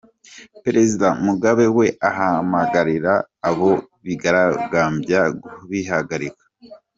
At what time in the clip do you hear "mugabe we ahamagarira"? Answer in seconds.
1.25-3.13